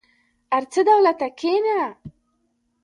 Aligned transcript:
ارڅه 0.57 0.79
دولته 0.87 1.27
کينه. 1.39 1.79